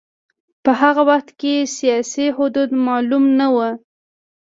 په 0.63 0.71
هغه 0.81 1.01
وخت 1.09 1.29
کې 1.39 1.55
سیاسي 1.77 2.27
حدود 2.37 2.69
معلوم 2.85 3.25
نه 3.39 3.47
و. 3.55 3.57